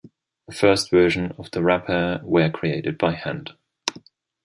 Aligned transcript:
The 0.47 0.55
first 0.55 0.89
versions 0.89 1.33
of 1.37 1.51
the 1.51 1.61
wrapper 1.61 2.21
were 2.23 2.49
created 2.49 2.97
by 2.97 3.13
hand. 3.13 3.51